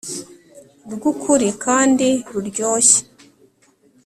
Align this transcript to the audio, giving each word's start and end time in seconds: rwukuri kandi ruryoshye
rwukuri 0.93 1.47
kandi 1.63 2.07
ruryoshye 2.33 2.99